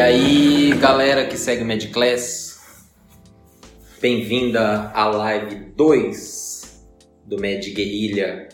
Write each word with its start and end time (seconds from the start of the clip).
E 0.00 0.02
aí, 0.02 0.72
galera 0.78 1.26
que 1.26 1.36
segue 1.36 1.62
o 1.62 1.66
Medclass, 1.66 2.58
bem-vinda 4.00 4.90
à 4.94 5.04
live 5.04 5.56
2 5.76 6.86
do 7.26 7.38
Med 7.38 7.70
Guerrilha. 7.70 8.48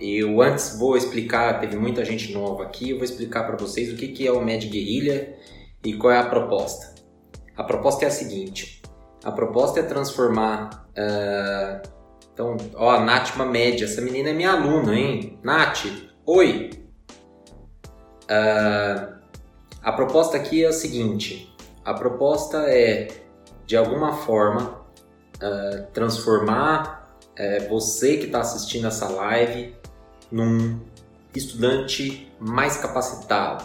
Eu 0.00 0.40
antes 0.40 0.78
vou 0.78 0.96
explicar, 0.96 1.60
teve 1.60 1.76
muita 1.76 2.02
gente 2.02 2.32
nova 2.32 2.62
aqui, 2.62 2.88
eu 2.88 2.96
vou 2.96 3.04
explicar 3.04 3.44
para 3.44 3.58
vocês 3.58 3.92
o 3.92 3.94
que, 3.94 4.08
que 4.08 4.26
é 4.26 4.32
o 4.32 4.42
Med 4.42 4.66
Guerrilha 4.68 5.36
e 5.84 5.92
qual 5.92 6.14
é 6.14 6.18
a 6.18 6.30
proposta. 6.30 6.94
A 7.54 7.62
proposta 7.62 8.06
é 8.06 8.08
a 8.08 8.10
seguinte: 8.10 8.80
a 9.22 9.30
proposta 9.30 9.80
é 9.80 9.82
transformar. 9.82 10.88
Uh, 10.96 11.86
então, 12.32 12.56
ó, 12.74 12.92
a 12.92 13.04
Nath 13.04 13.36
Média, 13.36 13.84
essa 13.84 14.00
menina 14.00 14.30
é 14.30 14.32
minha 14.32 14.52
aluna, 14.52 14.98
hein? 14.98 15.38
Nath, 15.42 15.84
oi! 16.24 16.70
Uh, 18.24 19.15
a 19.86 19.92
proposta 19.92 20.36
aqui 20.36 20.64
é 20.64 20.66
a 20.66 20.72
seguinte: 20.72 21.54
a 21.84 21.94
proposta 21.94 22.64
é, 22.66 23.06
de 23.64 23.76
alguma 23.76 24.14
forma, 24.14 24.80
uh, 25.36 25.86
transformar 25.92 27.08
uh, 27.38 27.68
você 27.68 28.16
que 28.16 28.26
está 28.26 28.40
assistindo 28.40 28.88
essa 28.88 29.08
live 29.08 29.76
num 30.28 30.80
estudante 31.32 32.32
mais 32.40 32.76
capacitado, 32.78 33.64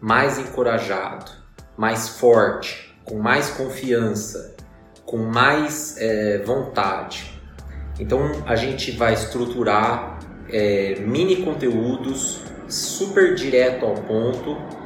mais 0.00 0.38
encorajado, 0.38 1.30
mais 1.76 2.08
forte, 2.08 2.96
com 3.04 3.18
mais 3.18 3.50
confiança, 3.50 4.56
com 5.04 5.18
mais 5.18 5.96
é, 5.98 6.38
vontade. 6.38 7.38
Então 7.98 8.20
a 8.46 8.56
gente 8.56 8.92
vai 8.92 9.12
estruturar 9.12 10.20
mini 11.00 11.44
conteúdos 11.44 12.40
super 12.68 13.34
direto 13.34 13.84
ao 13.84 13.94
ponto 13.94 14.79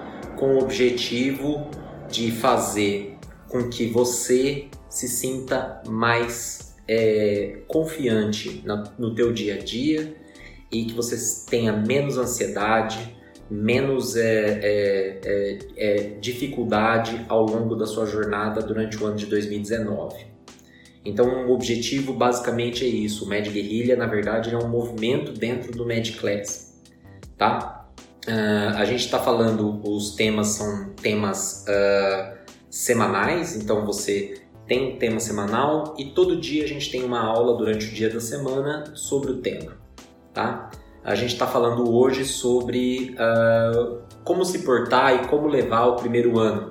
com 0.45 0.57
o 0.57 0.59
objetivo 0.59 1.71
de 2.11 2.31
fazer 2.31 3.17
com 3.49 3.71
que 3.71 3.87
você 3.87 4.67
se 4.91 5.09
sinta 5.09 5.83
mais 5.89 6.77
é, 6.87 7.61
confiante 7.67 8.63
no 8.99 9.15
teu 9.15 9.33
dia 9.33 9.55
a 9.55 9.59
dia 9.59 10.15
e 10.71 10.85
que 10.85 10.93
você 10.93 11.17
tenha 11.49 11.73
menos 11.73 12.19
ansiedade, 12.19 13.17
menos 13.51 14.17
é, 14.17 14.61
é, 14.63 15.21
é, 15.25 15.59
é 15.77 15.97
dificuldade 16.21 17.25
ao 17.27 17.47
longo 17.47 17.75
da 17.75 17.87
sua 17.87 18.05
jornada 18.05 18.61
durante 18.61 19.03
o 19.03 19.07
ano 19.07 19.17
de 19.17 19.25
2019. 19.25 20.27
Então, 21.07 21.47
o 21.49 21.53
objetivo 21.53 22.13
basicamente 22.13 22.85
é 22.85 22.89
isso. 22.89 23.25
O 23.25 23.29
Med 23.29 23.49
Guerrilha, 23.49 23.97
na 23.97 24.07
verdade, 24.07 24.55
é 24.55 24.59
um 24.59 24.69
movimento 24.69 25.33
dentro 25.33 25.73
do 25.73 25.87
Med 25.87 26.13
Class, 26.13 26.83
tá? 27.39 27.84
Uh, 28.27 28.77
a 28.77 28.85
gente 28.87 29.05
está 29.05 29.19
falando, 29.19 29.81
os 29.87 30.15
temas 30.15 30.49
são 30.49 30.95
temas 30.95 31.65
uh, 31.69 32.39
semanais, 32.71 33.55
então 33.55 33.85
você 33.85 34.41
tem 34.67 34.95
um 34.95 34.99
tema 34.99 35.21
semanal 35.21 35.95
e 35.99 36.07
todo 36.07 36.41
dia 36.41 36.65
a 36.65 36.67
gente 36.67 36.91
tem 36.91 37.05
uma 37.05 37.21
aula 37.21 37.55
durante 37.59 37.87
o 37.87 37.91
dia 37.91 38.09
da 38.09 38.21
semana 38.21 38.85
sobre 38.95 39.31
o 39.31 39.43
tema, 39.43 39.77
tá? 40.33 40.71
A 41.05 41.15
gente 41.15 41.35
está 41.35 41.47
falando 41.47 41.95
hoje 41.95 42.25
sobre 42.25 43.15
uh, 43.15 43.99
como 44.25 44.43
se 44.43 44.61
portar 44.61 45.15
e 45.23 45.29
como 45.29 45.47
levar 45.47 45.85
o 45.85 45.97
primeiro 45.97 46.39
ano. 46.39 46.71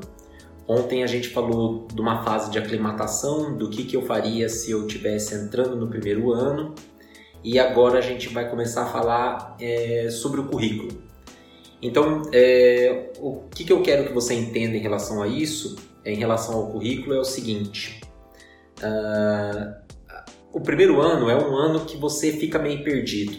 Ontem 0.67 1.03
a 1.03 1.07
gente 1.07 1.29
falou 1.29 1.87
de 1.93 2.01
uma 2.01 2.23
fase 2.23 2.49
de 2.49 2.57
aclimatação, 2.57 3.55
do 3.55 3.69
que, 3.69 3.83
que 3.83 3.95
eu 3.95 4.01
faria 4.01 4.49
se 4.49 4.71
eu 4.71 4.87
estivesse 4.87 5.35
entrando 5.35 5.75
no 5.75 5.87
primeiro 5.87 6.31
ano, 6.31 6.73
e 7.43 7.59
agora 7.59 7.99
a 7.99 8.01
gente 8.01 8.29
vai 8.29 8.49
começar 8.49 8.83
a 8.83 8.85
falar 8.87 9.55
é, 9.59 10.09
sobre 10.09 10.39
o 10.39 10.45
currículo. 10.45 11.02
Então, 11.83 12.21
é, 12.31 13.11
o 13.19 13.41
que, 13.53 13.65
que 13.65 13.73
eu 13.73 13.81
quero 13.81 14.07
que 14.07 14.13
você 14.13 14.33
entenda 14.33 14.77
em 14.77 14.79
relação 14.79 15.21
a 15.21 15.27
isso, 15.27 15.75
em 16.05 16.15
relação 16.15 16.55
ao 16.55 16.71
currículo, 16.71 17.13
é 17.13 17.19
o 17.19 17.25
seguinte: 17.25 17.99
uh, 18.79 19.75
o 20.53 20.61
primeiro 20.61 21.01
ano 21.01 21.29
é 21.29 21.35
um 21.35 21.53
ano 21.53 21.83
que 21.83 21.97
você 21.97 22.31
fica 22.31 22.57
meio 22.57 22.85
perdido, 22.85 23.35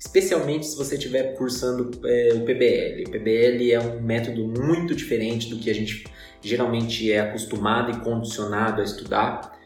especialmente 0.00 0.66
se 0.66 0.76
você 0.76 0.96
estiver 0.96 1.36
cursando 1.36 1.92
é, 2.04 2.32
o 2.34 2.40
PBL. 2.40 3.04
O 3.06 3.10
PBL 3.12 3.72
é 3.72 3.78
um 3.78 4.00
método 4.00 4.44
muito 4.60 4.92
diferente 4.92 5.48
do 5.48 5.58
que 5.60 5.70
a 5.70 5.74
gente 5.74 6.04
geralmente 6.42 7.12
é 7.12 7.20
acostumado 7.20 7.92
e 7.92 8.00
condicionado 8.00 8.80
a 8.80 8.84
estudar. 8.84 9.56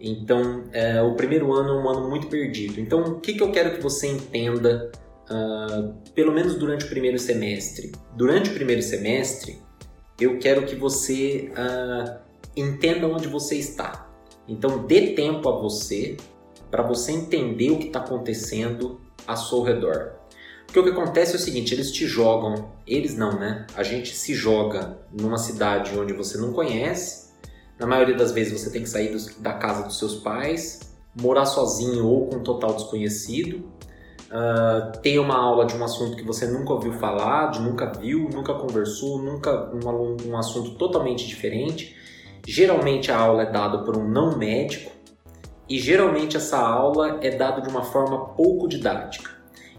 Então, 0.00 0.64
é, 0.72 1.02
o 1.02 1.14
primeiro 1.14 1.52
ano 1.52 1.70
é 1.70 1.82
um 1.82 1.88
ano 1.88 2.08
muito 2.08 2.28
perdido. 2.28 2.80
Então, 2.80 3.00
o 3.00 3.20
que, 3.20 3.34
que 3.34 3.42
eu 3.42 3.50
quero 3.50 3.74
que 3.74 3.82
você 3.82 4.06
entenda 4.06 4.92
uh, 5.30 5.94
pelo 6.14 6.32
menos 6.32 6.54
durante 6.54 6.84
o 6.84 6.88
primeiro 6.88 7.18
semestre. 7.18 7.92
Durante 8.14 8.50
o 8.50 8.54
primeiro 8.54 8.82
semestre, 8.82 9.58
eu 10.20 10.38
quero 10.38 10.64
que 10.66 10.74
você 10.74 11.52
uh, 11.52 12.18
entenda 12.56 13.06
onde 13.06 13.28
você 13.28 13.56
está. 13.56 14.10
Então, 14.46 14.86
dê 14.86 15.14
tempo 15.14 15.48
a 15.48 15.58
você 15.58 16.16
para 16.70 16.82
você 16.82 17.12
entender 17.12 17.70
o 17.70 17.78
que 17.78 17.86
está 17.86 18.00
acontecendo 18.00 19.00
ao 19.26 19.36
seu 19.36 19.62
redor. 19.62 20.12
Porque 20.66 20.78
o 20.78 20.82
que 20.82 20.90
acontece 20.90 21.32
é 21.32 21.36
o 21.36 21.40
seguinte: 21.40 21.72
eles 21.72 21.90
te 21.92 22.06
jogam, 22.06 22.72
eles 22.86 23.16
não, 23.16 23.38
né? 23.38 23.66
A 23.76 23.82
gente 23.82 24.14
se 24.14 24.34
joga 24.34 24.98
numa 25.12 25.38
cidade 25.38 25.96
onde 25.98 26.12
você 26.12 26.36
não 26.36 26.52
conhece. 26.52 27.32
Na 27.78 27.86
maioria 27.86 28.16
das 28.16 28.32
vezes 28.32 28.60
você 28.60 28.70
tem 28.70 28.82
que 28.82 28.88
sair 28.88 29.10
dos, 29.10 29.36
da 29.36 29.52
casa 29.54 29.84
dos 29.84 29.98
seus 29.98 30.16
pais, 30.16 30.80
morar 31.20 31.46
sozinho 31.46 32.06
ou 32.06 32.28
com 32.28 32.36
um 32.36 32.42
total 32.42 32.74
desconhecido 32.74 33.64
uh, 34.34 34.98
ter 34.98 35.18
uma 35.20 35.36
aula 35.36 35.64
de 35.64 35.76
um 35.76 35.84
assunto 35.84 36.16
que 36.16 36.24
você 36.24 36.46
nunca 36.46 36.72
ouviu 36.72 36.92
falar, 36.94 37.52
de 37.52 37.60
nunca 37.60 37.86
viu, 37.86 38.28
nunca 38.28 38.52
conversou, 38.54 39.22
nunca 39.22 39.70
um, 39.72 40.16
um 40.28 40.36
assunto 40.36 40.72
totalmente 40.72 41.26
diferente. 41.26 41.96
Geralmente 42.46 43.12
a 43.12 43.16
aula 43.16 43.42
é 43.42 43.50
dada 43.50 43.78
por 43.78 43.96
um 43.96 44.06
não 44.06 44.36
médico 44.36 44.90
e 45.68 45.78
geralmente 45.78 46.36
essa 46.36 46.58
aula 46.58 47.20
é 47.22 47.30
dada 47.30 47.62
de 47.62 47.68
uma 47.68 47.82
forma 47.82 48.26
pouco 48.34 48.68
didática. 48.68 49.30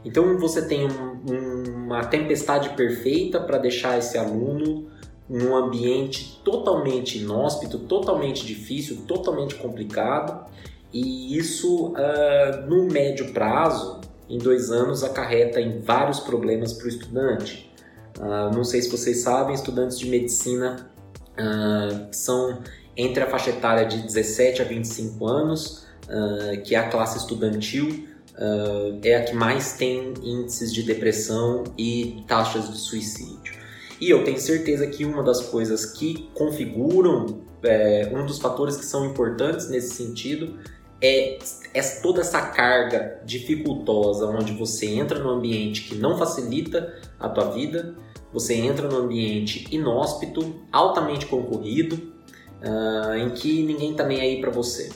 Então 0.04 0.38
você 0.38 0.66
tem 0.66 0.88
um, 0.88 1.86
uma 1.86 2.06
tempestade 2.06 2.70
perfeita 2.70 3.40
para 3.40 3.58
deixar 3.58 3.98
esse 3.98 4.18
aluno 4.18 4.88
num 5.28 5.56
ambiente 5.56 6.40
totalmente 6.44 7.18
inóspito, 7.18 7.80
totalmente 7.80 8.46
difícil, 8.46 9.04
totalmente 9.08 9.56
complicado, 9.56 10.46
e 10.94 11.36
isso 11.36 11.88
uh, 11.88 12.68
no 12.68 12.86
médio 12.86 13.34
prazo 13.34 14.05
em 14.30 14.38
dois 14.38 14.72
anos 14.72 15.04
acarreta 15.04 15.60
em 15.60 15.80
vários 15.80 16.20
problemas 16.20 16.74
para 16.74 16.86
o 16.86 16.90
estudante. 16.90 17.72
Uh, 18.18 18.56
não 18.56 18.64
sei 18.64 18.82
se 18.82 18.90
vocês 18.90 19.20
sabem, 19.20 19.54
estudantes 19.54 20.00
de 20.00 20.10
medicina 20.10 20.90
uh, 21.34 22.08
são 22.12 22.60
entre 22.96 23.24
a 23.24 23.28
faixa 23.28 23.50
etária 23.50 23.86
de 23.86 23.98
17 24.02 24.62
a 24.62 24.66
25 24.66 25.28
anos, 25.28 25.86
uh, 26.06 26.62
que 26.64 26.76
é 26.76 26.80
a 26.80 26.90
classe 26.90 27.18
estudantil, 27.18 28.08
é 29.02 29.16
a 29.16 29.24
que 29.24 29.34
mais 29.34 29.78
tem 29.78 30.14
índices 30.22 30.74
de 30.74 30.84
depressão 30.84 31.64
e 31.78 32.22
taxas 32.28 32.70
de 32.70 32.78
suicídio. 32.78 33.54
E 34.00 34.10
eu 34.10 34.26
tenho 34.26 34.40
certeza 34.40 34.86
que 34.88 35.06
uma 35.06 35.24
das 35.24 35.40
coisas 35.40 35.86
que 35.86 36.30
configuram, 36.34 37.40
é, 37.64 38.12
um 38.14 38.26
dos 38.26 38.38
fatores 38.38 38.76
que 38.76 38.86
são 38.86 39.06
importantes 39.06 39.70
nesse 39.70 39.94
sentido, 39.96 40.60
é, 41.02 41.38
é 41.74 41.82
toda 42.02 42.22
essa 42.22 42.42
carga 42.42 43.22
dificultosa 43.26 44.26
onde 44.28 44.54
você 44.54 44.88
entra 44.88 45.20
num 45.20 45.30
ambiente 45.30 45.84
que 45.84 45.96
não 45.96 46.18
facilita 46.18 46.94
a 47.20 47.30
tua 47.30 47.52
vida, 47.52 47.96
você 48.32 48.56
entra 48.56 48.88
num 48.88 48.98
ambiente 48.98 49.68
inóspito, 49.72 50.62
altamente 50.72 51.26
concorrido, 51.26 51.96
uh, 52.62 53.16
em 53.16 53.30
que 53.30 53.64
ninguém 53.64 53.92
está 53.92 54.06
nem 54.06 54.20
aí 54.20 54.42
para 54.42 54.52
você. 54.52 54.92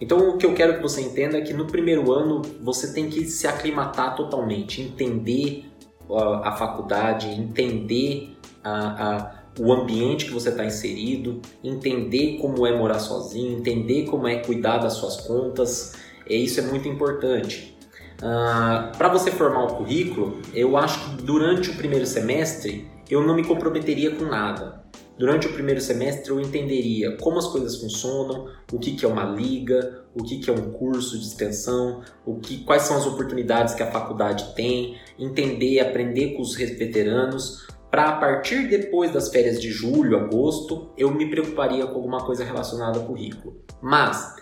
Então, 0.00 0.30
o 0.30 0.38
que 0.38 0.46
eu 0.46 0.54
quero 0.54 0.76
que 0.76 0.82
você 0.82 1.00
entenda 1.00 1.38
é 1.38 1.40
que 1.40 1.52
no 1.52 1.66
primeiro 1.66 2.12
ano 2.12 2.42
você 2.62 2.92
tem 2.92 3.10
que 3.10 3.24
se 3.24 3.46
aclimatar 3.46 4.14
totalmente, 4.14 4.80
entender 4.80 5.66
uh, 6.08 6.42
a 6.44 6.52
faculdade, 6.52 7.28
entender 7.28 8.36
a, 8.62 9.16
a 9.16 9.37
o 9.58 9.72
ambiente 9.72 10.26
que 10.26 10.32
você 10.32 10.50
está 10.50 10.64
inserido, 10.64 11.40
entender 11.62 12.38
como 12.40 12.66
é 12.66 12.76
morar 12.76 12.98
sozinho, 12.98 13.58
entender 13.58 14.04
como 14.04 14.26
é 14.26 14.36
cuidar 14.36 14.78
das 14.78 14.94
suas 14.94 15.16
contas, 15.22 15.94
e 16.28 16.36
isso 16.44 16.60
é 16.60 16.62
muito 16.62 16.88
importante. 16.88 17.76
Uh, 18.20 18.26
ah, 18.26 18.92
Para 18.96 19.08
você 19.08 19.30
formar 19.30 19.64
o 19.64 19.76
currículo, 19.76 20.38
eu 20.52 20.76
acho 20.76 21.16
que 21.16 21.22
durante 21.22 21.70
o 21.70 21.76
primeiro 21.76 22.06
semestre 22.06 22.88
eu 23.10 23.26
não 23.26 23.34
me 23.34 23.44
comprometeria 23.44 24.14
com 24.14 24.24
nada. 24.24 24.78
Durante 25.18 25.48
o 25.48 25.52
primeiro 25.52 25.80
semestre 25.80 26.30
eu 26.30 26.40
entenderia 26.40 27.16
como 27.16 27.38
as 27.38 27.48
coisas 27.48 27.80
funcionam, 27.80 28.48
o 28.72 28.78
que, 28.78 28.92
que 28.92 29.04
é 29.04 29.08
uma 29.08 29.24
liga, 29.24 30.04
o 30.14 30.22
que, 30.22 30.38
que 30.38 30.48
é 30.48 30.52
um 30.52 30.70
curso 30.70 31.18
de 31.18 31.26
extensão, 31.26 32.02
o 32.24 32.36
que, 32.36 32.58
quais 32.58 32.82
são 32.82 32.96
as 32.96 33.04
oportunidades 33.04 33.74
que 33.74 33.82
a 33.82 33.90
faculdade 33.90 34.54
tem, 34.54 34.96
entender, 35.18 35.80
aprender 35.80 36.34
com 36.34 36.42
os 36.42 36.54
veteranos, 36.54 37.66
para 37.90 38.10
a 38.10 38.16
partir 38.18 38.68
depois 38.68 39.12
das 39.12 39.30
férias 39.30 39.60
de 39.60 39.70
julho, 39.70 40.16
agosto, 40.16 40.90
eu 40.96 41.12
me 41.12 41.30
preocuparia 41.30 41.86
com 41.86 41.96
alguma 41.96 42.24
coisa 42.24 42.44
relacionada 42.44 42.98
ao 42.98 43.06
currículo. 43.06 43.62
Mas 43.80 44.36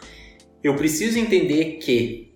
eu 0.63 0.75
preciso 0.75 1.19
entender 1.19 1.79
que 1.79 2.35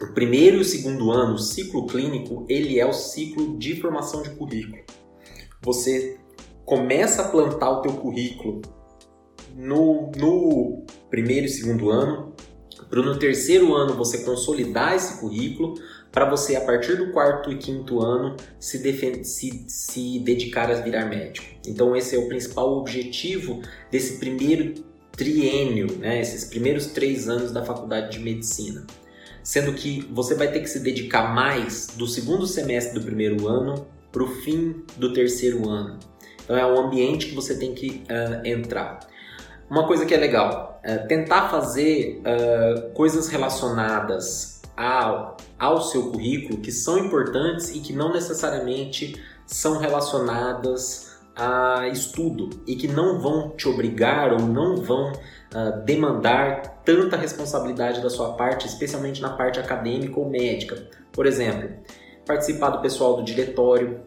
o 0.00 0.12
primeiro 0.12 0.58
e 0.58 0.60
o 0.60 0.64
segundo 0.64 1.10
ano, 1.10 1.34
o 1.34 1.38
ciclo 1.38 1.86
clínico, 1.86 2.44
ele 2.48 2.78
é 2.78 2.86
o 2.86 2.92
ciclo 2.92 3.58
de 3.58 3.80
formação 3.80 4.22
de 4.22 4.30
currículo. 4.30 4.82
Você 5.62 6.18
começa 6.64 7.22
a 7.22 7.28
plantar 7.28 7.70
o 7.70 7.82
teu 7.82 7.92
currículo 7.92 8.62
no, 9.56 10.10
no 10.16 10.84
primeiro 11.10 11.46
e 11.46 11.48
segundo 11.48 11.90
ano, 11.90 12.34
para 12.88 13.02
no 13.02 13.18
terceiro 13.18 13.74
ano 13.74 13.94
você 13.94 14.24
consolidar 14.24 14.94
esse 14.94 15.20
currículo, 15.20 15.74
para 16.12 16.28
você, 16.28 16.56
a 16.56 16.60
partir 16.60 16.96
do 16.96 17.12
quarto 17.12 17.52
e 17.52 17.56
quinto 17.56 18.00
ano, 18.00 18.36
se, 18.58 18.78
se, 19.24 19.64
se 19.68 20.18
dedicar 20.18 20.70
a 20.70 20.74
virar 20.74 21.06
médico. 21.06 21.46
Então, 21.66 21.94
esse 21.94 22.16
é 22.16 22.18
o 22.18 22.26
principal 22.26 22.76
objetivo 22.78 23.62
desse 23.90 24.18
primeiro 24.18 24.74
triênio, 25.12 25.98
né? 25.98 26.20
esses 26.20 26.44
primeiros 26.44 26.86
três 26.86 27.28
anos 27.28 27.52
da 27.52 27.64
faculdade 27.64 28.18
de 28.18 28.24
medicina. 28.24 28.84
Sendo 29.42 29.72
que 29.72 30.06
você 30.10 30.34
vai 30.34 30.50
ter 30.50 30.60
que 30.60 30.68
se 30.68 30.80
dedicar 30.80 31.32
mais 31.32 31.88
do 31.96 32.06
segundo 32.06 32.46
semestre 32.46 32.98
do 32.98 33.04
primeiro 33.04 33.46
ano 33.46 33.86
para 34.10 34.22
o 34.22 34.28
fim 34.28 34.84
do 34.96 35.12
terceiro 35.12 35.68
ano. 35.68 35.98
Então, 36.42 36.56
é 36.56 36.66
o 36.66 36.78
ambiente 36.78 37.26
que 37.26 37.34
você 37.34 37.56
tem 37.56 37.72
que 37.72 38.02
uh, 38.10 38.44
entrar. 38.44 38.98
Uma 39.70 39.86
coisa 39.86 40.04
que 40.04 40.12
é 40.12 40.16
legal, 40.16 40.80
é 40.82 40.98
tentar 40.98 41.48
fazer 41.48 42.20
uh, 42.20 42.90
coisas 42.90 43.28
relacionadas 43.28 44.59
ao, 44.80 45.36
ao 45.58 45.82
seu 45.82 46.10
currículo 46.10 46.58
que 46.58 46.72
são 46.72 46.98
importantes 46.98 47.68
e 47.68 47.80
que 47.80 47.92
não 47.92 48.14
necessariamente 48.14 49.22
são 49.46 49.76
relacionadas 49.76 51.20
a 51.36 51.86
estudo 51.88 52.48
e 52.66 52.74
que 52.74 52.88
não 52.88 53.20
vão 53.20 53.50
te 53.50 53.68
obrigar 53.68 54.32
ou 54.32 54.40
não 54.40 54.76
vão 54.76 55.12
uh, 55.12 55.84
demandar 55.84 56.80
tanta 56.82 57.16
responsabilidade 57.16 58.00
da 58.00 58.08
sua 58.08 58.32
parte, 58.32 58.66
especialmente 58.66 59.20
na 59.20 59.28
parte 59.28 59.60
acadêmica 59.60 60.18
ou 60.18 60.28
médica. 60.28 60.88
Por 61.12 61.26
exemplo, 61.26 61.68
participar 62.26 62.70
do 62.70 62.80
pessoal 62.80 63.16
do 63.16 63.22
diretório, 63.22 64.00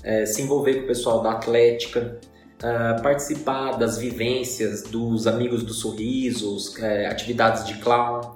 uh, 0.00 0.26
se 0.26 0.42
envolver 0.42 0.74
com 0.74 0.84
o 0.84 0.86
pessoal 0.88 1.22
da 1.22 1.32
atlética, 1.32 2.18
uh, 2.58 3.00
participar 3.00 3.78
das 3.78 3.96
vivências 3.96 4.82
dos 4.82 5.28
amigos 5.28 5.62
dos 5.62 5.78
sorrisos, 5.78 6.74
uh, 6.78 7.10
atividades 7.10 7.64
de 7.64 7.74
clown, 7.74 8.35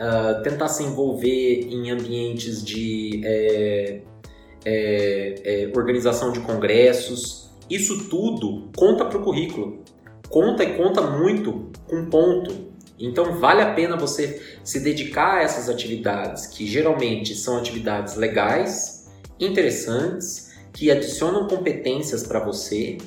uh, 0.00 0.42
tentar 0.42 0.68
se 0.68 0.82
envolver 0.82 1.68
em 1.70 1.90
ambientes 1.90 2.64
de 2.64 3.20
é, 3.24 4.00
é, 4.64 5.72
organização 5.76 6.32
de 6.32 6.40
congressos. 6.40 7.50
Isso 7.68 8.08
tudo 8.08 8.68
conta 8.74 9.04
para 9.04 9.18
o 9.18 9.22
currículo. 9.22 9.84
Conta 10.28 10.64
e 10.64 10.76
conta 10.76 11.02
muito 11.02 11.70
com 11.88 12.06
ponto. 12.06 12.70
Então 12.98 13.38
vale 13.38 13.62
a 13.62 13.72
pena 13.72 13.96
você 13.96 14.42
se 14.62 14.80
dedicar 14.80 15.38
a 15.38 15.42
essas 15.42 15.68
atividades, 15.68 16.46
que 16.46 16.66
geralmente 16.66 17.34
são 17.34 17.56
atividades 17.56 18.16
legais, 18.16 19.10
interessantes, 19.38 20.50
que 20.72 20.90
adicionam 20.90 21.48
competências 21.48 22.22
para 22.22 22.40
você, 22.40 22.98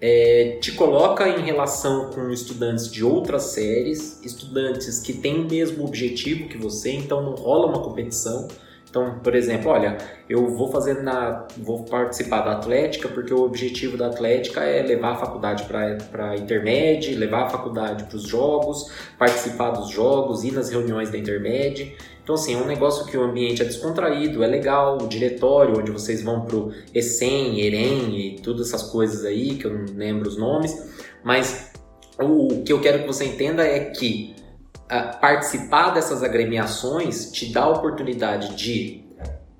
é, 0.00 0.58
te 0.60 0.72
coloca 0.72 1.28
em 1.28 1.42
relação 1.42 2.10
com 2.10 2.30
estudantes 2.30 2.90
de 2.90 3.04
outras 3.04 3.42
séries, 3.44 4.18
estudantes 4.24 4.98
que 5.00 5.12
têm 5.12 5.40
o 5.40 5.48
mesmo 5.48 5.84
objetivo 5.84 6.48
que 6.48 6.56
você, 6.56 6.92
então 6.92 7.22
não 7.22 7.34
rola 7.34 7.66
uma 7.66 7.82
competição. 7.82 8.48
Então, 8.88 9.20
por 9.22 9.36
exemplo, 9.36 9.70
olha, 9.70 9.98
eu 10.28 10.48
vou 10.48 10.72
fazer 10.72 10.94
na, 11.00 11.46
vou 11.58 11.84
participar 11.84 12.40
da 12.40 12.52
Atlética 12.52 13.08
porque 13.08 13.32
o 13.32 13.44
objetivo 13.44 13.96
da 13.96 14.08
Atlética 14.08 14.64
é 14.64 14.82
levar 14.82 15.12
a 15.12 15.16
faculdade 15.16 15.64
para 15.64 16.30
a 16.30 16.36
intermédia, 16.36 17.16
levar 17.16 17.44
a 17.44 17.48
faculdade 17.50 18.02
para 18.04 18.16
os 18.16 18.24
jogos, 18.24 18.90
participar 19.16 19.70
dos 19.70 19.90
jogos, 19.90 20.42
ir 20.42 20.52
nas 20.52 20.70
reuniões 20.70 21.08
da 21.08 21.18
intermédia. 21.18 21.92
Então, 22.30 22.40
assim, 22.40 22.54
é 22.54 22.58
um 22.58 22.66
negócio 22.66 23.06
que 23.06 23.16
o 23.16 23.24
ambiente 23.24 23.60
é 23.60 23.64
descontraído, 23.64 24.44
é 24.44 24.46
legal, 24.46 25.02
o 25.02 25.08
diretório, 25.08 25.80
onde 25.80 25.90
vocês 25.90 26.22
vão 26.22 26.42
pro 26.42 26.72
ESEM, 26.94 27.58
EREM 27.58 28.16
e 28.16 28.36
todas 28.40 28.68
essas 28.68 28.84
coisas 28.84 29.24
aí, 29.24 29.56
que 29.56 29.64
eu 29.64 29.76
não 29.76 29.96
lembro 29.96 30.28
os 30.28 30.38
nomes, 30.38 30.80
mas 31.24 31.72
o 32.20 32.62
que 32.62 32.72
eu 32.72 32.80
quero 32.80 33.00
que 33.00 33.06
você 33.08 33.24
entenda 33.24 33.66
é 33.66 33.86
que 33.86 34.36
uh, 34.84 35.20
participar 35.20 35.90
dessas 35.90 36.22
agremiações 36.22 37.32
te 37.32 37.52
dá 37.52 37.62
a 37.62 37.70
oportunidade 37.70 38.54
de 38.54 39.04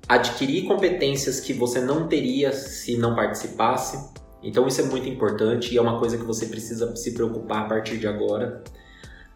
adquirir 0.07 0.63
competências 0.63 1.41
que 1.41 1.51
você 1.51 1.81
não 1.81 2.07
teria 2.07 2.53
se 2.53 2.95
não 2.95 3.13
participasse. 3.13 4.01
Então 4.41 4.65
isso 4.65 4.79
é 4.79 4.85
muito 4.85 5.09
importante 5.09 5.73
e 5.73 5.77
é 5.77 5.81
uma 5.81 5.99
coisa 5.99 6.17
que 6.17 6.23
você 6.23 6.45
precisa 6.45 6.95
se 6.95 7.13
preocupar 7.13 7.65
a 7.65 7.67
partir 7.67 7.97
de 7.97 8.07
agora. 8.07 8.63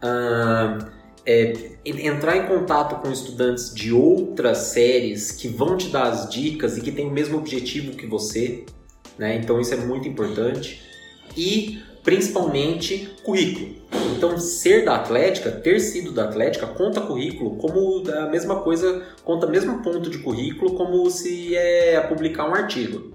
Uh, 0.01 1.04
é, 1.25 1.53
entrar 1.85 2.37
em 2.37 2.47
contato 2.47 3.01
com 3.01 3.11
estudantes 3.11 3.73
de 3.73 3.91
outras 3.91 4.57
séries 4.59 5.31
que 5.31 5.47
vão 5.47 5.75
te 5.75 5.89
dar 5.89 6.09
as 6.09 6.29
dicas 6.29 6.77
e 6.77 6.81
que 6.81 6.91
têm 6.91 7.07
o 7.07 7.11
mesmo 7.11 7.37
objetivo 7.37 7.93
que 7.93 8.05
você, 8.05 8.65
né? 9.17 9.35
Então 9.35 9.59
isso 9.59 9.73
é 9.73 9.77
muito 9.77 10.07
importante. 10.07 10.81
E 11.35 11.81
principalmente 12.05 13.09
currículo. 13.23 13.75
Então, 14.15 14.37
ser 14.37 14.85
da 14.85 14.95
Atlética, 14.95 15.51
ter 15.51 15.79
sido 15.79 16.11
da 16.11 16.25
Atlética, 16.25 16.67
conta 16.67 17.01
currículo 17.01 17.55
como 17.57 18.03
a 18.07 18.27
mesma 18.27 18.61
coisa, 18.61 19.03
conta 19.23 19.47
mesmo 19.47 19.81
ponto 19.81 20.09
de 20.09 20.19
currículo 20.19 20.75
como 20.75 21.09
se 21.09 21.55
é 21.55 21.99
publicar 22.01 22.47
um 22.47 22.53
artigo. 22.53 23.11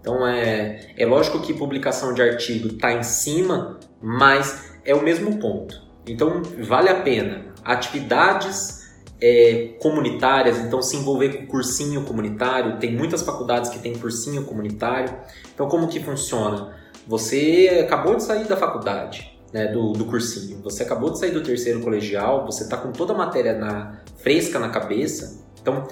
Então, 0.00 0.26
é, 0.26 0.92
é 0.96 1.06
lógico 1.06 1.40
que 1.40 1.54
publicação 1.54 2.12
de 2.12 2.20
artigo 2.20 2.68
está 2.68 2.92
em 2.92 3.02
cima, 3.02 3.80
mas 4.02 4.74
é 4.84 4.94
o 4.94 5.02
mesmo 5.02 5.38
ponto. 5.38 5.83
Então, 6.06 6.42
vale 6.60 6.88
a 6.88 7.00
pena. 7.00 7.46
Atividades 7.64 8.84
é, 9.20 9.76
comunitárias, 9.80 10.58
então 10.58 10.82
se 10.82 10.96
envolver 10.96 11.30
com 11.30 11.46
cursinho 11.46 12.04
comunitário, 12.04 12.78
tem 12.78 12.94
muitas 12.94 13.22
faculdades 13.22 13.70
que 13.70 13.78
tem 13.78 13.98
cursinho 13.98 14.44
comunitário. 14.44 15.16
Então, 15.54 15.68
como 15.68 15.88
que 15.88 16.00
funciona? 16.00 16.74
Você 17.06 17.80
acabou 17.84 18.16
de 18.16 18.22
sair 18.22 18.46
da 18.46 18.56
faculdade, 18.56 19.38
né, 19.52 19.68
do, 19.68 19.92
do 19.92 20.04
cursinho, 20.06 20.60
você 20.62 20.82
acabou 20.82 21.10
de 21.10 21.18
sair 21.18 21.30
do 21.30 21.42
terceiro 21.42 21.80
colegial, 21.80 22.44
você 22.44 22.64
está 22.64 22.76
com 22.76 22.92
toda 22.92 23.12
a 23.12 23.16
matéria 23.16 23.56
na, 23.56 24.00
fresca 24.24 24.58
na 24.58 24.70
cabeça. 24.70 25.44
Então, 25.60 25.86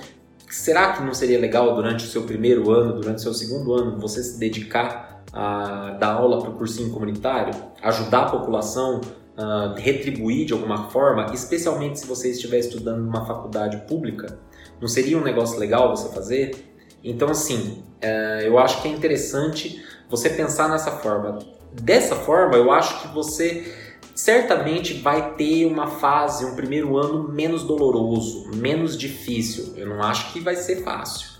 será 0.48 0.94
que 0.94 1.02
não 1.02 1.12
seria 1.12 1.38
legal 1.38 1.74
durante 1.74 2.06
o 2.06 2.08
seu 2.08 2.22
primeiro 2.22 2.70
ano, 2.70 2.94
durante 2.94 3.18
o 3.18 3.20
seu 3.20 3.34
segundo 3.34 3.74
ano, 3.74 4.00
você 4.00 4.22
se 4.22 4.38
dedicar 4.38 5.22
a 5.32 5.90
dar 6.00 6.14
aula 6.14 6.40
para 6.40 6.50
o 6.50 6.54
cursinho 6.54 6.90
comunitário, 6.90 7.54
ajudar 7.82 8.22
a 8.22 8.30
população, 8.30 9.02
uh, 9.36 9.74
retribuir 9.78 10.46
de 10.46 10.52
alguma 10.52 10.90
forma, 10.90 11.32
especialmente 11.32 12.00
se 12.00 12.06
você 12.06 12.30
estiver 12.30 12.58
estudando 12.58 13.02
numa 13.02 13.24
faculdade 13.24 13.76
pública? 13.88 14.38
Não 14.80 14.88
seria 14.88 15.16
um 15.16 15.22
negócio 15.22 15.58
legal 15.58 15.96
você 15.96 16.12
fazer? 16.12 16.74
Então, 17.04 17.28
assim, 17.28 17.82
uh, 18.02 18.40
eu 18.42 18.58
acho 18.58 18.80
que 18.82 18.88
é 18.88 18.90
interessante 18.90 19.82
você 20.08 20.30
pensar 20.30 20.68
nessa 20.68 20.90
forma. 20.90 21.38
Dessa 21.72 22.14
forma, 22.14 22.56
eu 22.56 22.70
acho 22.70 23.00
que 23.02 23.08
você 23.14 23.72
certamente 24.14 24.94
vai 24.94 25.34
ter 25.34 25.64
uma 25.64 25.86
fase, 25.86 26.44
um 26.44 26.54
primeiro 26.54 26.96
ano 26.98 27.28
menos 27.28 27.64
doloroso, 27.64 28.50
menos 28.54 28.96
difícil. 28.96 29.72
Eu 29.76 29.86
não 29.88 30.02
acho 30.02 30.32
que 30.32 30.40
vai 30.40 30.54
ser 30.54 30.82
fácil, 30.82 31.31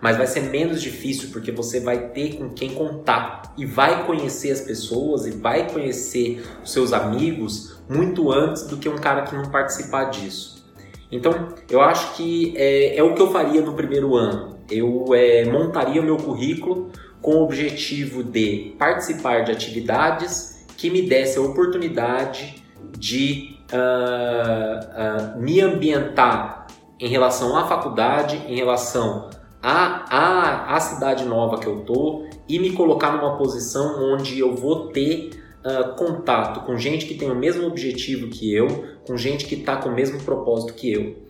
mas 0.00 0.16
vai 0.16 0.26
ser 0.26 0.42
menos 0.42 0.80
difícil 0.80 1.30
porque 1.32 1.50
você 1.50 1.80
vai 1.80 2.08
ter 2.08 2.36
com 2.36 2.50
quem 2.50 2.70
contar 2.74 3.54
e 3.56 3.66
vai 3.66 4.06
conhecer 4.06 4.50
as 4.50 4.60
pessoas 4.60 5.26
e 5.26 5.30
vai 5.32 5.70
conhecer 5.70 6.44
os 6.62 6.72
seus 6.72 6.92
amigos 6.92 7.80
muito 7.88 8.30
antes 8.30 8.66
do 8.66 8.76
que 8.76 8.88
um 8.88 8.96
cara 8.96 9.22
que 9.22 9.34
não 9.34 9.50
participar 9.50 10.04
disso. 10.04 10.64
Então, 11.10 11.48
eu 11.70 11.80
acho 11.80 12.14
que 12.14 12.54
é, 12.56 12.96
é 12.96 13.02
o 13.02 13.14
que 13.14 13.22
eu 13.22 13.32
faria 13.32 13.62
no 13.62 13.72
primeiro 13.72 14.14
ano. 14.14 14.58
Eu 14.70 15.06
é, 15.14 15.44
montaria 15.46 16.00
o 16.00 16.04
meu 16.04 16.18
currículo 16.18 16.90
com 17.20 17.36
o 17.36 17.44
objetivo 17.44 18.22
de 18.22 18.74
participar 18.78 19.44
de 19.44 19.52
atividades 19.52 20.66
que 20.76 20.90
me 20.90 21.02
desse 21.02 21.38
a 21.38 21.42
oportunidade 21.42 22.62
de 22.96 23.58
uh, 23.72 25.36
uh, 25.36 25.40
me 25.40 25.60
ambientar 25.60 26.66
em 27.00 27.08
relação 27.08 27.56
à 27.56 27.66
faculdade, 27.66 28.36
em 28.46 28.56
relação 28.56 29.30
à, 29.68 30.04
à, 30.08 30.76
à 30.76 30.80
cidade 30.80 31.26
nova 31.26 31.58
que 31.58 31.66
eu 31.66 31.80
tô 31.80 32.26
e 32.48 32.58
me 32.58 32.72
colocar 32.72 33.12
numa 33.12 33.36
posição 33.36 34.02
onde 34.14 34.38
eu 34.38 34.54
vou 34.54 34.88
ter 34.88 35.30
uh, 35.62 35.94
contato 35.94 36.64
com 36.64 36.78
gente 36.78 37.04
que 37.04 37.14
tem 37.14 37.30
o 37.30 37.34
mesmo 37.34 37.66
objetivo 37.66 38.28
que 38.28 38.54
eu, 38.54 38.66
com 39.06 39.14
gente 39.18 39.44
que 39.44 39.56
está 39.56 39.76
com 39.76 39.90
o 39.90 39.94
mesmo 39.94 40.22
propósito 40.22 40.72
que 40.72 40.90
eu 40.90 41.28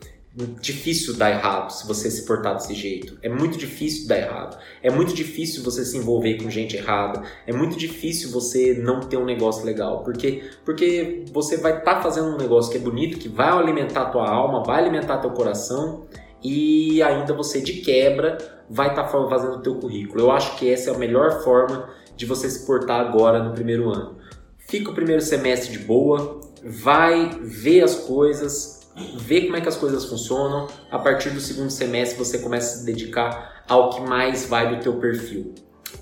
difícil 0.61 1.17
dar 1.17 1.31
errado 1.31 1.71
se 1.73 1.85
você 1.85 2.09
se 2.09 2.25
portar 2.25 2.55
desse 2.55 2.73
jeito. 2.73 3.19
É 3.25 3.29
muito 3.29 3.59
difícil 3.59 4.07
dar 4.07 4.19
errado. 4.19 4.57
É 4.81 4.89
muito 4.89 5.13
difícil 5.13 5.65
você 5.65 5.85
se 5.85 5.97
envolver 5.97 6.41
com 6.41 6.49
gente 6.49 6.77
errada. 6.77 7.25
É 7.45 7.53
muito 7.53 7.77
difícil 7.77 8.31
você 8.31 8.73
não 8.75 9.01
ter 9.01 9.17
um 9.17 9.25
negócio 9.25 9.67
legal, 9.67 10.05
porque 10.05 10.45
porque 10.65 11.25
você 11.33 11.57
vai 11.57 11.79
estar 11.79 11.97
tá 11.97 12.03
fazendo 12.03 12.29
um 12.29 12.37
negócio 12.37 12.71
que 12.71 12.79
é 12.79 12.81
bonito, 12.81 13.19
que 13.19 13.29
vai 13.29 13.49
alimentar 13.49 14.03
a 14.03 14.11
tua 14.11 14.31
alma, 14.31 14.63
vai 14.63 14.81
alimentar 14.81 15.19
teu 15.19 15.31
coração 15.31 16.07
e 16.43 17.03
ainda 17.03 17.33
você 17.33 17.61
de 17.61 17.75
quebra 17.75 18.39
vai 18.69 18.91
estar 18.91 19.05
tá 19.05 19.29
fazendo 19.29 19.57
o 19.57 19.63
teu 19.63 19.77
currículo. 19.77 20.21
Eu 20.21 20.31
acho 20.31 20.57
que 20.57 20.71
essa 20.71 20.91
é 20.91 20.95
a 20.95 20.99
melhor 20.99 21.43
forma 21.43 21.89
de 22.17 22.27
você 22.27 22.49
se 22.49 22.67
portar 22.67 23.01
agora 23.01 23.43
no 23.43 23.53
primeiro 23.53 23.91
ano. 23.91 24.17
Fica 24.59 24.91
o 24.91 24.95
primeiro 24.95 25.23
semestre 25.23 25.73
de 25.73 25.79
boa, 25.79 26.41
vai 26.63 27.31
ver 27.41 27.83
as 27.83 27.95
coisas, 27.95 28.81
ver 29.17 29.43
como 29.43 29.57
é 29.57 29.61
que 29.61 29.69
as 29.69 29.77
coisas 29.77 30.05
funcionam. 30.05 30.67
A 30.91 30.99
partir 30.99 31.31
do 31.31 31.41
segundo 31.41 31.71
semestre 31.71 32.19
você 32.19 32.39
começa 32.39 32.75
a 32.75 32.79
se 32.81 32.85
dedicar 32.85 33.65
ao 33.69 33.91
que 33.91 34.01
mais 34.01 34.47
vai 34.47 34.75
do 34.75 34.83
teu 34.83 34.95
perfil. 34.95 35.55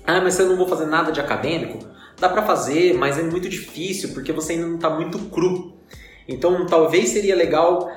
Ah, 0.05 0.19
mas 0.21 0.37
eu 0.39 0.47
não 0.47 0.57
vou 0.57 0.67
fazer 0.67 0.85
nada 0.85 1.11
de 1.11 1.19
acadêmico? 1.19 1.97
dá 2.19 2.27
para 2.27 2.41
fazer, 2.43 2.93
mas 2.95 3.17
é 3.17 3.23
muito 3.23 3.47
difícil 3.47 4.09
porque 4.13 4.31
você 4.31 4.53
ainda 4.53 4.67
não 4.67 4.75
está 4.75 4.89
muito 4.89 5.19
cru. 5.29 5.73
Então, 6.27 6.65
talvez 6.65 7.09
seria 7.09 7.35
legal 7.35 7.89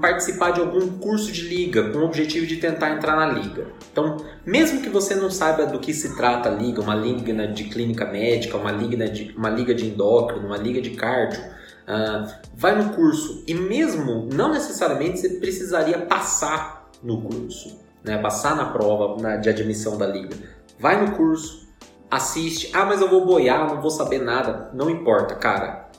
participar 0.00 0.52
de 0.52 0.60
algum 0.60 0.98
curso 0.98 1.32
de 1.32 1.42
liga 1.42 1.90
com 1.90 1.98
o 1.98 2.04
objetivo 2.04 2.46
de 2.46 2.56
tentar 2.56 2.90
entrar 2.90 3.16
na 3.16 3.26
liga. 3.26 3.66
Então, 3.90 4.16
mesmo 4.46 4.80
que 4.80 4.88
você 4.88 5.14
não 5.14 5.28
saiba 5.28 5.66
do 5.66 5.80
que 5.80 5.92
se 5.92 6.16
trata 6.16 6.48
a 6.48 6.52
liga, 6.52 6.80
uma 6.80 6.94
liga 6.94 7.48
de 7.48 7.64
clínica 7.64 8.06
médica, 8.06 8.56
uma 8.56 8.70
liga 8.70 9.08
de, 9.08 9.34
uma 9.36 9.50
liga 9.50 9.74
de 9.74 9.86
endócrino, 9.86 10.46
uma 10.46 10.56
liga 10.56 10.80
de 10.80 10.90
cardio, 10.90 11.40
uh, 11.40 12.32
vai 12.54 12.80
no 12.80 12.90
curso. 12.94 13.42
E 13.46 13.52
mesmo, 13.52 14.28
não 14.32 14.52
necessariamente 14.52 15.18
você 15.18 15.30
precisaria 15.30 15.98
passar 15.98 16.88
no 17.02 17.20
curso, 17.20 17.76
né? 18.04 18.18
passar 18.18 18.54
na 18.54 18.66
prova 18.66 19.20
na, 19.20 19.36
de 19.36 19.48
admissão 19.48 19.98
da 19.98 20.06
liga. 20.06 20.36
Vai 20.78 21.04
no 21.04 21.16
curso, 21.16 21.68
assiste. 22.08 22.70
Ah, 22.72 22.86
mas 22.86 23.00
eu 23.00 23.10
vou 23.10 23.26
boiar, 23.26 23.66
não 23.66 23.82
vou 23.82 23.90
saber 23.90 24.22
nada. 24.22 24.70
Não 24.72 24.88
importa, 24.88 25.34
cara. 25.34 25.90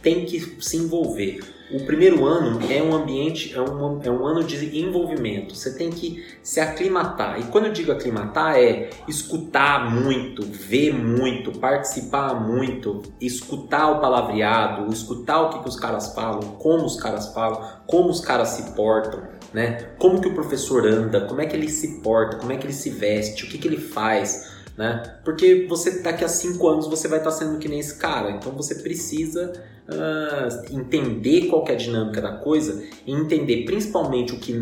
Tem 0.00 0.24
que 0.24 0.56
se 0.60 0.76
envolver 0.76 1.40
o 1.72 1.86
primeiro 1.86 2.24
ano 2.24 2.60
é 2.70 2.82
um 2.82 2.94
ambiente, 2.94 3.54
é 3.54 3.60
um, 3.60 4.00
é 4.02 4.10
um 4.10 4.26
ano 4.26 4.42
de 4.42 4.78
envolvimento. 4.78 5.54
Você 5.54 5.76
tem 5.76 5.90
que 5.90 6.24
se 6.42 6.60
aclimatar. 6.60 7.40
E 7.40 7.44
quando 7.44 7.66
eu 7.66 7.72
digo 7.72 7.92
aclimatar, 7.92 8.56
é 8.56 8.90
escutar 9.06 9.90
muito, 9.90 10.42
ver 10.42 10.92
muito, 10.92 11.52
participar 11.58 12.34
muito, 12.34 13.02
escutar 13.20 13.90
o 13.90 14.00
palavreado, 14.00 14.92
escutar 14.92 15.42
o 15.42 15.50
que, 15.50 15.60
que 15.60 15.68
os 15.68 15.76
caras 15.76 16.12
falam, 16.14 16.40
como 16.58 16.84
os 16.84 17.00
caras 17.00 17.32
falam, 17.32 17.62
como 17.86 18.10
os 18.10 18.20
caras 18.20 18.48
se 18.48 18.72
portam, 18.72 19.22
né? 19.52 19.90
Como 19.98 20.20
que 20.20 20.28
o 20.28 20.34
professor 20.34 20.86
anda, 20.86 21.20
como 21.22 21.40
é 21.40 21.46
que 21.46 21.54
ele 21.54 21.68
se 21.68 22.00
porta, 22.00 22.36
como 22.36 22.52
é 22.52 22.56
que 22.56 22.66
ele 22.66 22.72
se 22.72 22.90
veste, 22.90 23.44
o 23.44 23.48
que, 23.48 23.58
que 23.58 23.68
ele 23.68 23.78
faz. 23.78 24.59
Né? 24.80 25.02
Porque 25.26 25.66
você 25.68 26.00
daqui 26.00 26.24
a 26.24 26.28
cinco 26.28 26.66
anos 26.66 26.86
você 26.86 27.06
vai 27.06 27.18
estar 27.18 27.32
sendo 27.32 27.58
que 27.58 27.68
nem 27.68 27.80
esse 27.80 27.96
cara, 27.96 28.30
então 28.30 28.50
você 28.52 28.76
precisa 28.76 29.52
uh, 29.86 30.74
entender 30.74 31.48
qual 31.48 31.66
é 31.68 31.72
a 31.72 31.74
dinâmica 31.74 32.18
da 32.18 32.32
coisa 32.32 32.82
e 33.06 33.12
entender 33.12 33.66
principalmente 33.66 34.32
o 34.32 34.38
que 34.38 34.58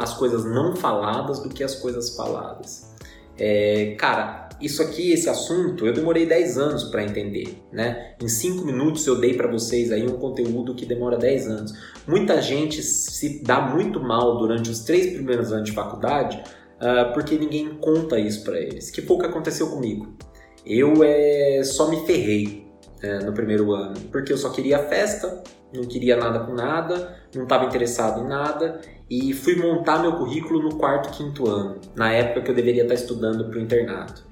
as 0.00 0.12
coisas 0.18 0.44
não 0.44 0.76
faladas 0.76 1.38
do 1.38 1.48
que 1.48 1.64
as 1.64 1.76
coisas 1.76 2.14
faladas. 2.14 2.92
É, 3.38 3.94
cara, 3.98 4.50
isso 4.60 4.82
aqui, 4.82 5.12
esse 5.12 5.30
assunto, 5.30 5.86
eu 5.86 5.94
demorei 5.94 6.26
10 6.26 6.58
anos 6.58 6.84
para 6.84 7.02
entender, 7.02 7.58
né? 7.72 8.16
Em 8.22 8.28
5 8.28 8.66
minutos 8.66 9.06
eu 9.06 9.18
dei 9.18 9.32
para 9.32 9.50
vocês 9.50 9.90
aí 9.90 10.06
um 10.06 10.18
conteúdo 10.18 10.74
que 10.74 10.84
demora 10.84 11.16
10 11.16 11.48
anos. 11.48 11.72
Muita 12.06 12.42
gente 12.42 12.82
se 12.82 13.42
dá 13.42 13.62
muito 13.62 13.98
mal 13.98 14.36
durante 14.36 14.68
os 14.68 14.80
três 14.80 15.14
primeiros 15.14 15.52
anos 15.52 15.70
de 15.70 15.74
faculdade 15.74 16.44
uh, 16.84 17.12
porque 17.14 17.38
ninguém 17.38 17.70
conta 17.76 18.18
isso 18.18 18.44
para 18.44 18.60
eles. 18.60 18.90
Que 18.90 19.00
pouco 19.00 19.24
aconteceu 19.24 19.68
comigo. 19.68 20.14
Eu 20.64 21.02
é, 21.02 21.62
só 21.64 21.88
me 21.88 22.06
ferrei 22.06 22.66
é, 23.02 23.18
no 23.18 23.32
primeiro 23.32 23.72
ano, 23.72 23.94
porque 24.10 24.32
eu 24.32 24.38
só 24.38 24.50
queria 24.50 24.78
festa, 24.78 25.42
não 25.74 25.84
queria 25.84 26.16
nada 26.16 26.40
com 26.40 26.54
nada, 26.54 27.18
não 27.34 27.42
estava 27.42 27.66
interessado 27.66 28.24
em 28.24 28.28
nada 28.28 28.80
e 29.10 29.34
fui 29.34 29.56
montar 29.56 30.00
meu 30.00 30.16
currículo 30.16 30.62
no 30.62 30.76
quarto, 30.76 31.10
quinto 31.10 31.46
ano, 31.46 31.80
na 31.94 32.10
época 32.12 32.40
que 32.40 32.50
eu 32.50 32.54
deveria 32.54 32.82
estar 32.82 32.94
estudando 32.94 33.44
para 33.50 33.58
o 33.58 33.60
internato. 33.60 34.24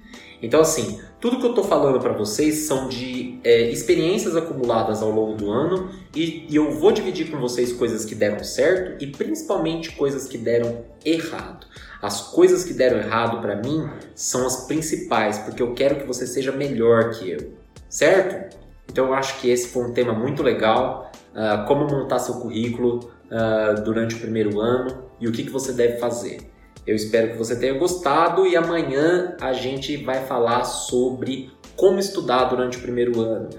Então, 0.43 0.61
assim, 0.61 1.01
tudo 1.21 1.39
que 1.39 1.47
eu 1.47 1.51
estou 1.51 1.63
falando 1.63 2.01
para 2.01 2.13
vocês 2.13 2.67
são 2.67 2.89
de 2.89 3.39
é, 3.45 3.71
experiências 3.71 4.35
acumuladas 4.35 5.01
ao 5.01 5.11
longo 5.13 5.35
do 5.35 5.51
ano 5.53 5.89
e, 6.15 6.47
e, 6.51 6.57
eu 6.57 6.73
vou 6.73 6.91
dividir 6.91 7.31
com 7.31 7.39
vocês 7.39 7.73
coisas 7.73 8.05
que 8.05 8.15
deram 8.15 8.43
certo 8.43 9.03
e 9.03 9.07
principalmente 9.07 9.93
coisas 9.93 10.27
que 10.27 10.37
deram 10.37 10.85
errado. 11.05 11.65
As 12.03 12.21
coisas 12.21 12.65
que 12.65 12.75
deram 12.75 12.99
errado 12.99 13.41
para 13.41 13.55
mim 13.55 13.89
são 14.17 14.45
as 14.45 14.67
principais, 14.67 15.39
porque 15.39 15.63
eu 15.63 15.75
quero 15.75 16.01
que 16.01 16.07
você 16.07 16.27
seja 16.27 16.51
melhor 16.51 17.11
que 17.11 17.31
eu, 17.31 17.53
certo? 17.89 18.59
Então 18.91 19.07
eu 19.07 19.15
acho 19.15 19.41
que 19.41 19.49
esse 19.49 19.69
foi 19.69 19.85
um 19.85 19.93
tema 19.93 20.13
muito 20.13 20.43
legal, 20.43 21.13
uh, 21.33 21.65
como 21.69 21.87
montar 21.87 22.19
seu 22.19 22.35
currículo 22.35 23.13
uh, 23.31 23.81
durante 23.85 24.17
o 24.17 24.19
primeiro 24.19 24.61
ano 24.61 25.05
e 25.21 25.29
o 25.29 25.33
que, 25.33 25.45
que 25.45 25.51
você 25.51 25.73
deve 25.73 25.99
fazer. 25.99 26.52
Eu 26.87 26.97
espero 26.97 27.33
que 27.33 27.39
você 27.39 27.55
tenha 27.55 27.75
gostado 27.75 28.47
e 28.47 28.57
amanhã 28.57 29.37
a 29.41 29.53
gente 29.53 29.97
vai 29.99 30.25
falar 30.27 30.65
sobre 30.65 31.51
como 31.77 31.99
estudar 31.99 32.45
durante 32.45 32.79
o 32.79 32.81
primeiro 32.81 33.21
ano 33.21 33.51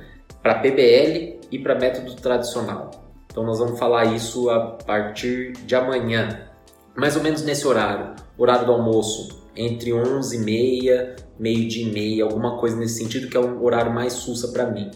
para 0.42 0.56
PBL 0.56 1.40
e 1.50 1.58
para 1.58 1.80
método 1.80 2.16
tradicional. 2.16 2.92
Então 3.32 3.44
nós 3.44 3.60
vamos 3.60 3.80
falar 3.80 4.14
isso 4.14 4.50
a 4.50 4.72
partir 4.86 5.54
de 5.54 5.74
amanhã, 5.74 6.48
mais 6.96 7.16
ou 7.16 7.24
menos 7.24 7.44
nesse 7.44 7.66
horário, 7.66 8.14
horário 8.38 8.66
do 8.66 8.74
almoço, 8.74 9.42
entre 9.56 9.94
11 9.94 10.36
e 10.36 10.40
meia, 10.40 11.16
meio-dia 11.40 11.88
e 11.88 11.92
meia, 11.92 12.24
alguma 12.26 12.58
coisa 12.58 12.76
nesse 12.76 13.02
sentido 13.02 13.30
que 13.30 13.38
é 13.38 13.40
um 13.40 13.64
horário 13.64 13.94
mais 13.94 14.14
sussa 14.14 14.50
para 14.50 14.70
mim. 14.70 14.92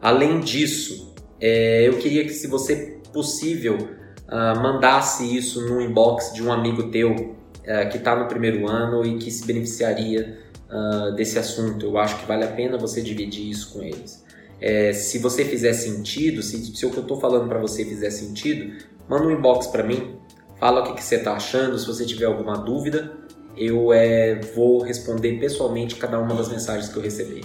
Além 0.00 0.40
disso, 0.40 1.14
é, 1.38 1.86
eu 1.86 1.98
queria 1.98 2.24
que, 2.24 2.30
se 2.30 2.46
você 2.46 3.00
possível, 3.12 3.76
uh, 3.76 4.60
mandasse 4.60 5.36
isso 5.36 5.60
no 5.68 5.80
inbox 5.80 6.32
de 6.32 6.42
um 6.42 6.52
amigo 6.52 6.90
teu 6.90 7.36
uh, 7.64 7.88
que 7.90 7.98
está 7.98 8.16
no 8.16 8.26
primeiro 8.26 8.68
ano 8.68 9.04
e 9.04 9.18
que 9.18 9.30
se 9.30 9.46
beneficiaria 9.46 10.38
uh, 10.70 11.14
desse 11.14 11.38
assunto. 11.38 11.86
Eu 11.86 11.98
acho 11.98 12.18
que 12.18 12.26
vale 12.26 12.44
a 12.44 12.48
pena 12.48 12.78
você 12.78 13.00
dividir 13.00 13.48
isso 13.48 13.72
com 13.72 13.82
eles. 13.82 14.24
É, 14.60 14.92
se 14.92 15.18
você 15.18 15.44
fizer 15.44 15.72
sentido, 15.72 16.42
se, 16.42 16.76
se 16.76 16.84
o 16.84 16.90
que 16.90 16.98
eu 16.98 17.02
estou 17.02 17.18
falando 17.18 17.48
para 17.48 17.58
você 17.58 17.84
fizer 17.84 18.10
sentido, 18.10 18.76
manda 19.08 19.26
um 19.26 19.30
inbox 19.30 19.68
para 19.68 19.82
mim, 19.82 20.16
fala 20.58 20.82
o 20.82 20.84
que, 20.84 20.94
que 20.94 21.02
você 21.02 21.16
está 21.16 21.32
achando, 21.32 21.78
se 21.78 21.86
você 21.86 22.04
tiver 22.04 22.26
alguma 22.26 22.58
dúvida, 22.58 23.10
eu 23.56 23.92
é, 23.92 24.38
vou 24.54 24.82
responder 24.82 25.38
pessoalmente 25.38 25.96
cada 25.96 26.18
uma 26.18 26.34
das 26.34 26.48
mensagens 26.48 26.90
que 26.90 26.96
eu 26.96 27.02
recebi. 27.02 27.42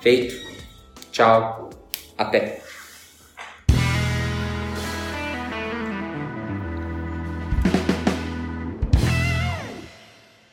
Feito? 0.00 0.34
Tchau! 1.12 1.70
Até! 2.16 2.63